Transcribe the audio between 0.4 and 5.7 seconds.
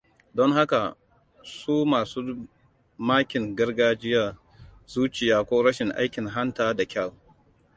haka, su masun makin gargajiyar zuciya ko